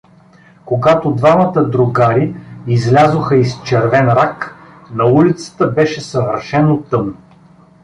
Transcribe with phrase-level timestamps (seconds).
[0.65, 2.35] Когато двамата другари
[2.67, 4.55] излязоха из „Червен рак“,
[4.91, 7.17] на улицата беше съвършено тъмно.